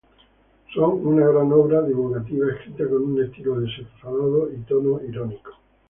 Son 0.73 1.05
una 1.05 1.27
gran 1.27 1.51
obra 1.53 1.83
divulgativa 1.83 2.51
escrita 2.53 2.89
con 2.89 3.03
un 3.03 3.23
estilo 3.23 3.59
desenfadado 3.61 4.51
y 4.51 4.57
tono 4.63 4.99
irónico. 5.07 5.51